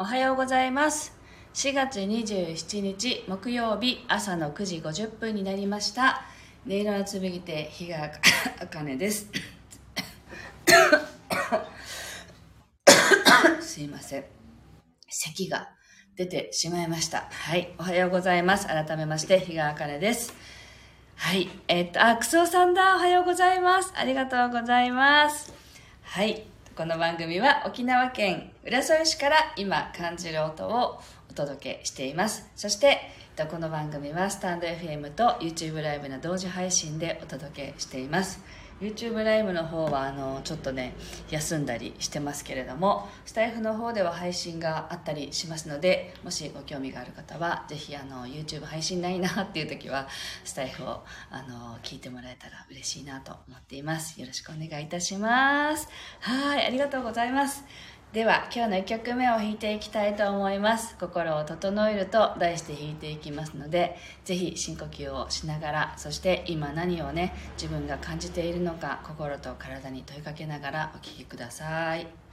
[0.00, 1.12] おはようございます。
[1.54, 6.22] 4月27日木曜日朝の9時50分になりました。
[6.68, 8.08] 音色の紡手日川
[8.60, 9.26] 茜です。
[13.60, 14.24] すいません。
[15.08, 15.70] 咳が
[16.14, 17.26] 出てしまいました。
[17.32, 18.68] はいおはようございます。
[18.68, 20.32] 改めまして日川茜です。
[21.16, 22.94] はいえっとあクソさんだ。
[22.94, 23.92] おはようございます。
[23.96, 25.52] ありがとうございます。
[26.02, 26.44] はい。
[26.78, 32.48] この番組は沖縄県浦添市から今感じる音をお届けしています。
[32.54, 33.00] そして
[33.50, 38.38] この番組はスタンド FM と YouTube ライブの同時配信でお届けしています。
[38.80, 40.94] YouTube ライブの方はあのちょっとね
[41.30, 50.08] 休んだりしてますけれどもスタイフの方では配信があったりしますのでもしご興味がある方は是非 YouTube 配信ないなっていう時は
[50.44, 54.20] スタイフをあの聞いてもらえたら嬉しいなと思っています。
[54.20, 55.88] よろしくお願いいたします。
[56.20, 57.64] はいありがとうございます。
[58.12, 60.96] では今日の1曲目を弾いていきたいと思います。
[60.98, 72.27] 心を整えると題して弾いていきますので是非深呼吸をしながらそして今何をね自分が感じているのか心と体に問いかけながらお聴きください。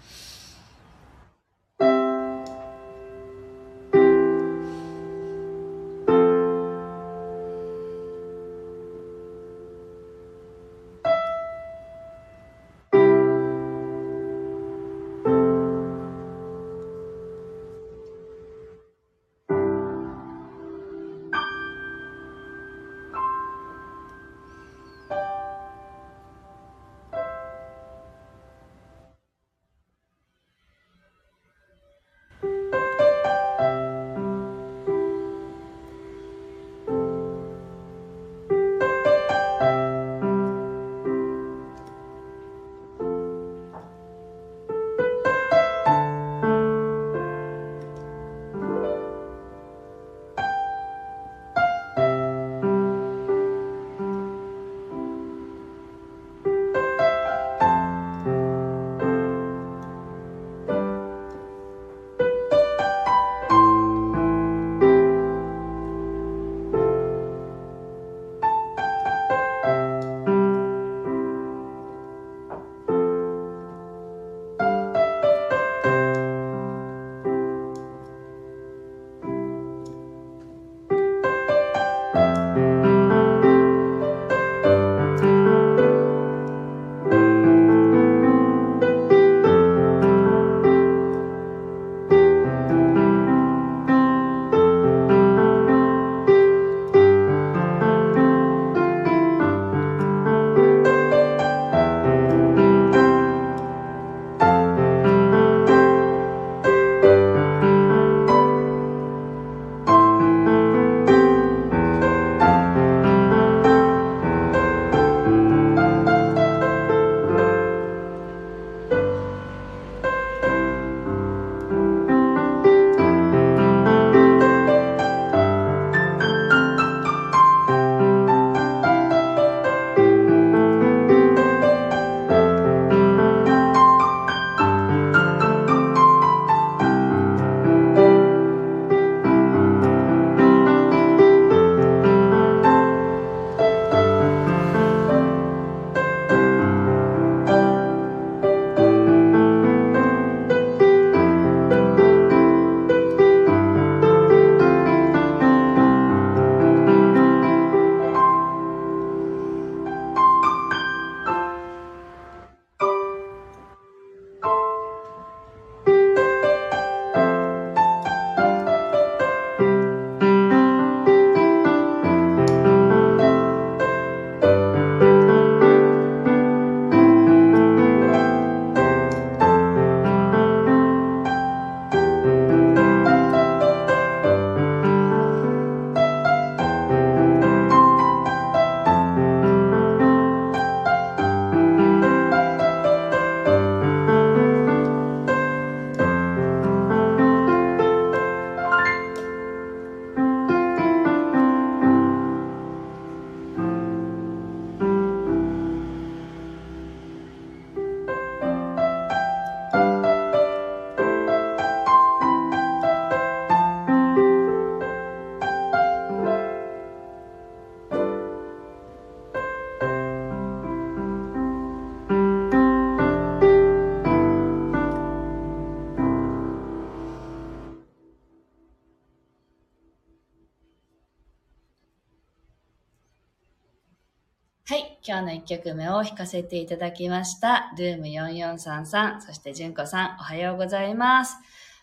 [234.67, 234.97] はい。
[235.07, 237.71] 今日の1曲目を弾かせていただきました。
[237.77, 241.37] ルーム4433、そして純子さん、おはようございます。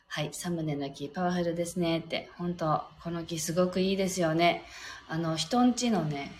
[0.08, 0.30] はい。
[0.32, 2.28] サムネの木、パワフルですねって。
[2.36, 4.64] 本当この木すごくいいですよね。
[5.08, 6.32] あの、人んちのね、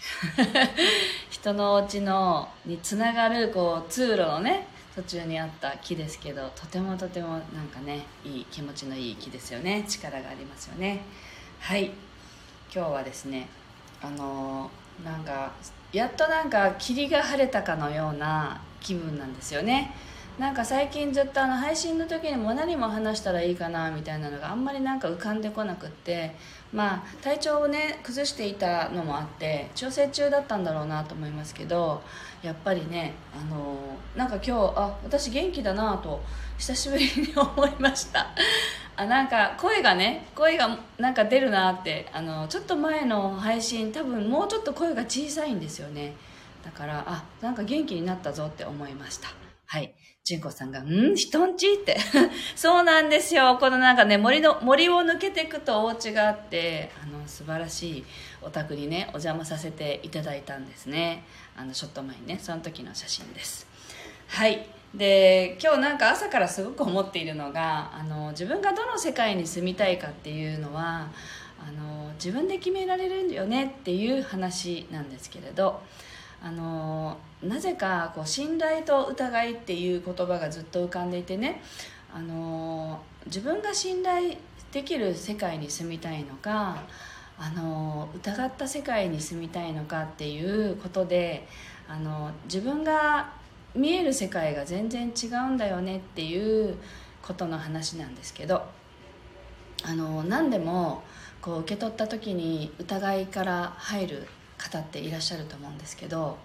[1.31, 4.67] 人のお家の、につながる、こう、通路のね、
[4.97, 9.85] 途中にあった木ですけど、とてもとてもなんかね、いい、気持ちのいい木ですよね。
[9.87, 11.03] 力がありますよね。
[11.61, 11.93] はい。
[12.75, 13.47] 今日はですね、
[14.03, 15.53] あのー、なんか、
[15.93, 19.94] やっとなんか霧が晴れたかのような気分なんですよね。
[20.39, 26.35] なんか最近ずっとあの配信の時にも何も話したらいいかなみたいなのがあんまりなんか浮かんでこなくって。
[26.73, 32.03] まあ体調をね崩していたのもあって調整中だったんだろうなと思いますけど
[32.43, 33.77] やっぱりねあの
[34.17, 36.21] なんか今日あ私元気だなと
[36.59, 38.29] 久しぶりに思いました。
[39.02, 46.14] あなんか声がね声がなんか出るなってあのちょっと前の配信多分もうちょっと声が小さいんですよね
[46.64, 49.28] だからあなんか元気になったぞって思いました
[49.66, 49.94] はい
[50.25, 51.16] 純子さんが、うん？
[51.16, 51.66] 人んち？
[51.72, 51.99] って。
[52.54, 53.58] そうなんですよ。
[53.58, 58.04] このなんかね、森の、森を抜けていくとお家があって、あの、素晴らしい
[58.40, 61.25] お宅にね、お邪魔させていただいたんですね。
[61.56, 63.66] あの、ちょっと前にね、その時の写真です。
[64.28, 64.64] はい。
[64.94, 71.09] で今日なんか朝からすごく思っているのがあの自分がどの世界に住みたいかっていうのは
[71.59, 75.81] あの自分で決められるんだよねっていう話なんですけれど
[76.43, 81.62] あのなぜかこう信頼と疑いっていう言葉がずっと浮かんでいてね
[82.15, 84.35] あの自分が信頼
[84.73, 86.83] できる世界に住みたいのか
[87.38, 91.47] あの疑った世界に住みたいのかっていうことで
[91.88, 93.33] あの自分が
[93.75, 96.77] 見える世界が全然違うんだよねっていう
[97.23, 98.65] ことの話なんですけど
[99.85, 101.03] あの何でも
[101.41, 104.29] こう受け取った時に疑いから入る
[104.59, 106.39] 方っていらっしゃると思うんですけど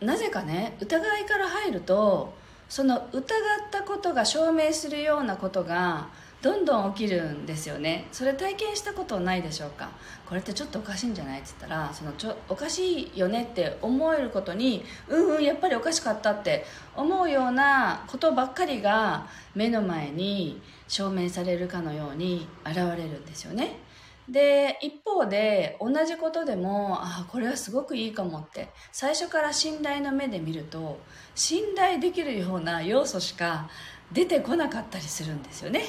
[0.00, 2.34] なぜかね疑いから入ると
[2.68, 3.22] その疑っ
[3.70, 6.08] たことが証明するようなことが
[6.40, 8.06] どんどん起きるんですよね。
[8.12, 9.90] それ体験したことないでしょうか？
[10.24, 16.64] これってちょっとおかしいんじゃないって言ったらそのちょおかしいよねって思えることにうんうんやっぱりおかしかったって
[16.94, 19.26] 思うようなことばっかりが
[19.56, 23.80] 目の前に証明されるかのように現れるんですよね。
[24.28, 28.68] で一方で同じことでもあこれはすごくいいかもって。
[28.92, 31.00] 最初から信頼の目で見ると
[31.34, 33.68] 信頼できるような要素しか
[34.12, 35.82] 出てこなかったりするんですよね。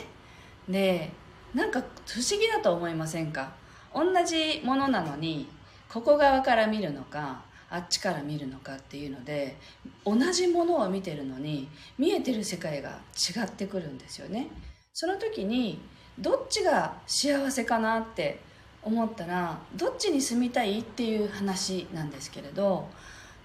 [0.69, 1.11] で
[1.53, 3.51] なんか不思議だと思いませんか？
[3.93, 5.47] 同じものなのに
[5.91, 9.57] ここ側から見るのかあっちから見るのかっていうので
[10.05, 11.67] 同じものを見てるのに
[11.97, 14.47] 見えてる世界が違ってくるんですよね。
[14.93, 15.79] その時に
[16.19, 18.39] どっちが幸せかなって
[18.83, 22.87] 思ったらどっちに住みたいっていう話なんですけれど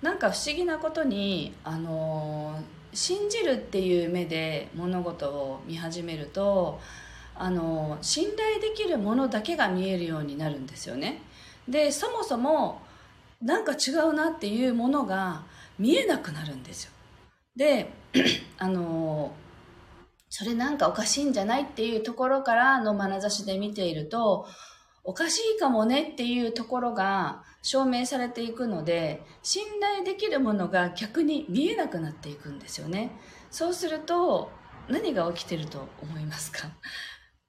[0.02, 2.60] なんか不思議なことにあの
[2.92, 6.80] 信じるっていう目で物事を見始めると
[7.36, 11.20] あの信頼できるものだけが見えるようになるんですよね。
[11.68, 12.80] でそもそも
[13.42, 15.42] なんか違うなっていうものが
[15.78, 16.92] 見えなくなるんですよ。
[17.56, 17.90] で
[18.58, 19.32] あの
[20.28, 24.46] それなんかおかしいんじゃないっていうところからの眼差しで見ていると
[25.04, 33.10] おかしいかもねっていうところが証明されていくので信頼できるものが逆に見えなくなっていくんですよね。
[33.50, 34.50] そうすると
[34.88, 36.68] 何が起きてると思いますか？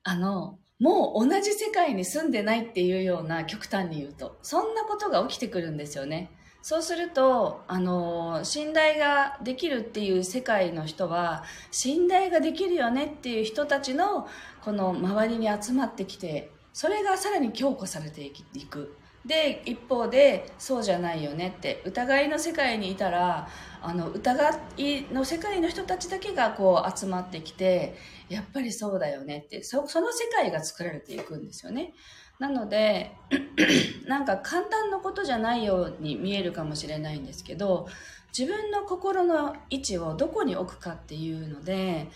[0.07, 6.29] あの、もう同じ世界に住んでないっていうような極端に言うと、そんなことが起きてくるんですよね。
[6.61, 14.27] そうすると、あの、信頼ができるっていう世界の人は、信頼ができるよねっていう人たちの、
[14.61, 18.31] この周りに集まってきて、それがさらに強固されてい
[18.65, 18.95] く。
[19.25, 23.47] で一方でそうじゃないよねって疑いの世界にいたら
[23.81, 27.95] あの疑いの世界の人たちだけがこう集まってきて
[28.29, 31.93] やっぱりそうだよねってそその世界が作られていくんですよね
[32.39, 33.11] なので
[34.07, 37.87] なんか簡単なことじゃないように見えるかもしれないんですけど
[38.37, 42.09] 自分の心の位置をどこに置くかっていうので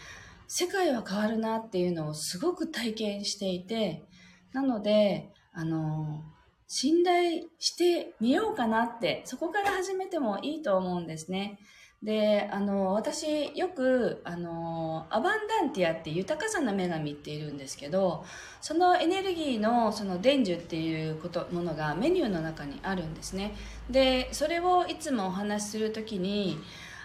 [0.48, 4.04] 世界は変わるなっていうのをすごく体験していて
[4.52, 6.24] なのであの
[6.72, 11.58] 信頼してみようかなって、そこから始めてもいいと思うんですね。
[12.02, 18.24] で、あの、私、よく、あの、アバンダンティアって豊かさの女神っているんですけど、
[18.62, 23.54] そのエネルギーの、その伝授っていうこと、ものがメニューの中にあるんですね。
[23.90, 26.58] で、それをいつもお話しするときに、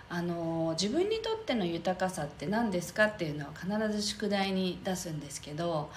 [0.08, 5.90] あの、自分にとっての豊かさって何ですかっていうのは必ず宿題に出すんですけど、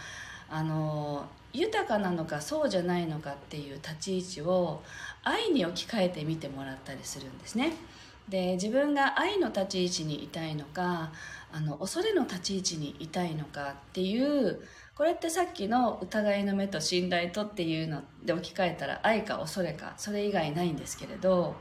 [0.50, 4.82] あの、豊かなのかそうじゃないのかっていう立ち位置を
[5.24, 7.74] 愛に置き換えてみてもらったりするんですね
[8.30, 11.12] で自分が愛の立ち位置にいたいのか
[11.52, 14.62] あの恐れの立ち位置にいたいのかっていう
[14.96, 21.56] これってさっきの疑いの目と信頼とっていうので置き換えたら愛か恐れかそれ以外ないんですけれど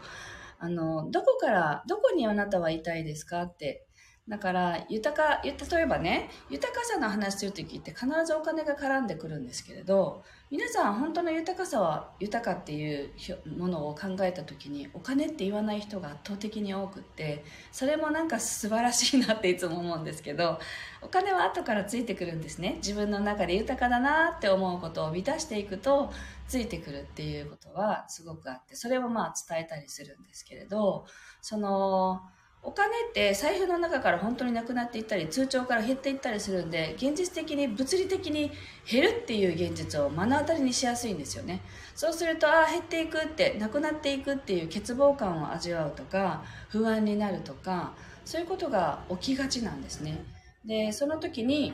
[0.59, 3.86] あのどこからどこにあなたはいたいですかって
[4.29, 13.11] だから、豊か、例えばね、豊かさの話するときって必ずお金が絡んでくるんですけれど、皆さん本当の豊かさは豊かっていう
[13.57, 20.59] ものを考えたときに、お金って言わない人が圧倒的に多くって、それもなんか素晴らしいなって いつも思うんですけど、
[21.03, 22.75] お金は後からついてくるんですね。
[22.79, 26.13] 自分の中で豊かだなって思うことを満たしていくと、
[26.49, 31.07] ついてくるっていうことはすごくあって、それをまあ伝えたりするんですけれど、
[31.41, 32.23] その、
[32.67, 38.51] お金って財布の中から本当になくなっていったり通帳から減っていったりするんで現実的に物理的に
[38.91, 41.63] 減るっていう現実を目の当たりにしやすいんですよね。
[41.95, 47.93] そうするとああ減っていくってなくなっていくっていう欠乏感を味わうとか不安になるとか
[48.25, 50.25] そういうことが起きがちなんですね。
[50.65, 51.73] でその時に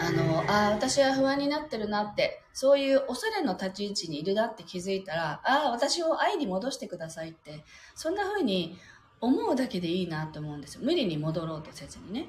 [0.00, 7.64] あのあ私は不安になってるなってそういう恐れの立ち位置にいるなって気づいたらああ私を愛に戻してくださいって
[7.94, 8.76] そんな風に
[9.22, 10.82] 思うだけでいいなと思うんですよ。
[10.84, 12.26] 無理に戻ろうとせずにね。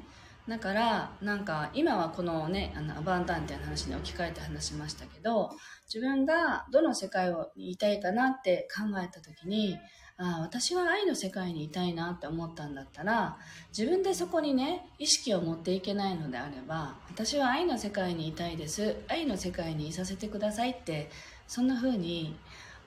[0.47, 5.51] だからなんか今はこのねあのアバンタンっていう話に置き換えて話しましたけど
[5.91, 9.77] 自分がどの世界をにいたいかなって考えた時に
[10.17, 13.37] ああ私は愛の世界にいたいなって思ったんだったら
[13.75, 18.97] 自分でそこにね意識を持っていけないのであれば私は愛の世界にいたいです。
[19.07, 21.09] 愛の世界にいさせてくださいって
[21.47, 22.35] そんな風に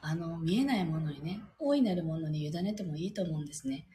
[0.09, 3.89] あの、見えないものにね、大いなるものに委ねてもいいと思うんですね。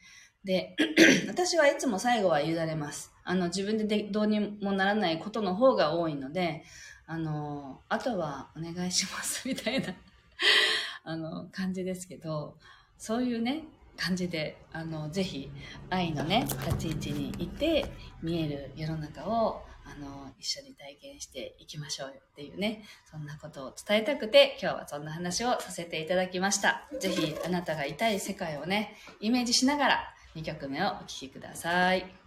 [0.43, 0.75] で、
[1.29, 3.13] 私はいつも最後は委ねます。
[3.23, 6.65] あの、自分ででどうにもならないことの方が多いので、
[7.07, 9.93] あの、あとはお願いしますみたいな
[11.05, 12.57] あの、感じですけど、
[12.97, 13.63] そういうね、
[13.95, 15.49] 感じで、あの、ぜひ、
[15.89, 17.85] 愛のね、立ち位置にいて、
[18.21, 26.87] 見える世の中をあの、一緒に体験していきましょうよっていうね、そんなことを伝えたくて、今日はそんな話をさせていただきました。
[26.99, 32.20] 是非、あなたがいたい世界をね、イメージしながら、2曲目をお聴きください。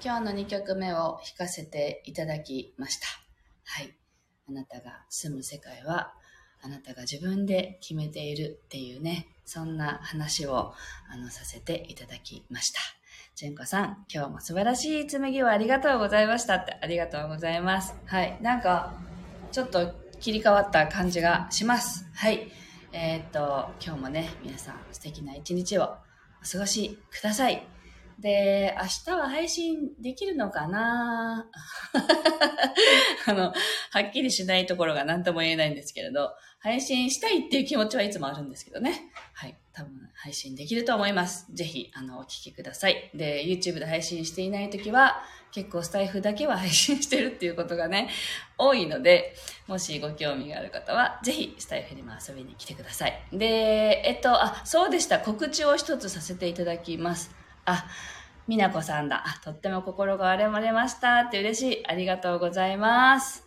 [0.00, 3.08] 今日の2曲目を弾かせていただきました。
[3.64, 3.92] はい。
[4.48, 6.14] あなたが住む世界は、
[6.62, 10.72] あなたが自分で決めているっていうね、そんな話を、
[11.12, 12.80] あの、させていただきました。
[13.34, 17.94] 純子さん、今日も素晴らしい紡ぎをありがとうございましたって、ありがとうございます。
[18.06, 18.38] はい。
[18.40, 18.94] なんか、
[19.50, 22.06] ちょっと切り替わった感じがします。
[22.14, 22.52] はい。
[22.92, 27.77] えーっと、今日もね、皆さん素敵な一日をお過ごしください。
[28.18, 31.48] で、明日は配信できるのかな？
[33.26, 33.52] あの、
[33.90, 39.12] はっきりしないところが何とも言えないんですけれど、配信したいっていう気持ちはいつもあるんですけどね。
[39.32, 39.56] はい。
[39.72, 41.46] 多分配信できると思います。
[41.54, 43.10] ぜひ、あの、お聞きください。
[43.14, 48.10] で、YouTube で配信していないときは、結構スタイフだけは配信してるっていうことがね、
[48.58, 49.36] 多いので、
[49.68, 53.22] もしご興味がある方は、ぜひスタイフにも遊びに来てください。
[53.32, 55.20] で、えっと、あ、そうでした。
[55.20, 57.30] 告知を一つさせていただきます。
[57.70, 57.86] あ、
[58.46, 59.22] みなこさんだ。
[59.44, 61.86] とっても心が荒れましたって嬉しい。
[61.86, 63.46] ありがとうございます。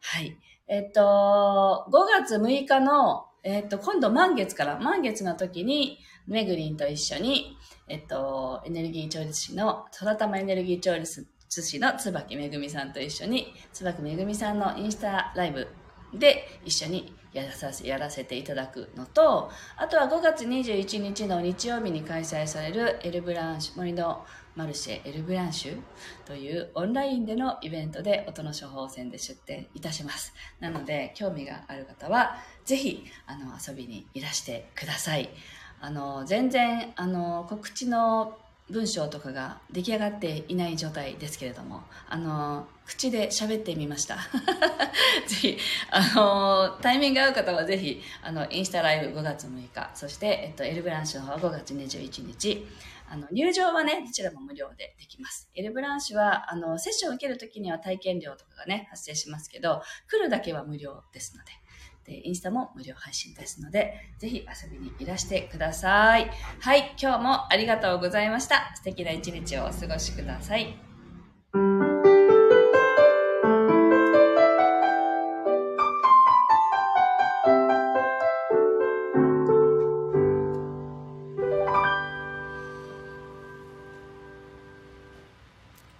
[0.00, 0.36] はい。
[0.66, 1.92] えっと、5
[2.24, 15.68] 月6日の、えっと、今度満月から、満月の時に、めぐりんと一緒に、えっと、エネルギー調律師の、空玉エネルギー調律師の椿めぐみさんと一緒に、椿めぐみさんのインスタライブ
[16.14, 25.80] で一緒にやらさせやらせていただくのと、あとは5月21日の日曜日に開催されるエルブランシュ、森のマルシェエルブランシュ
[26.26, 30.34] というオンラインでのイベントで音の処方箋で出展いたします。
[30.60, 35.30] なので、興味がある方は、ぜひ、あの、遊びにいらしてください。
[35.80, 38.38] あの、全然、あの、告知の
[38.72, 44.16] 文章とかが出来上がっていない状態ですけれども、あの、口で喋ってみました。
[45.28, 45.58] ぜひ、
[45.90, 52.66] あの、タイミング合う方はぜひ、あの、インスタライブ5月6日、そして、えっと、エルブランシュの方は5月21日、
[53.10, 55.50] あの、入場はね、どちらも無料でできます。
[55.54, 61.52] エルブランシュは、あの、セッションを受けるときには体験料とかがね、発生しますけど、来るだけは無料ですので、
[62.04, 66.30] で、インスタも無料配信ですので、ぜひ遊びにいらしてください。
[66.60, 68.72] はい、今日もありがとうございました。
[68.76, 70.74] 素敵な一日をお過ごしください。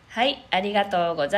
[0.09, 1.31] はい、ありがとうございます。